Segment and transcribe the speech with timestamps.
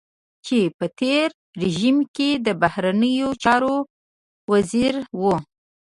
[0.45, 1.27] چې په تېر
[1.61, 3.75] رژيم کې د بهرنيو چارو
[4.51, 5.23] وزير و.